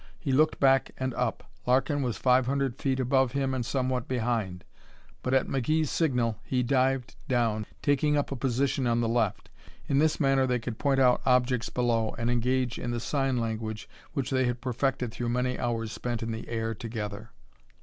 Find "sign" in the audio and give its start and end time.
12.99-13.37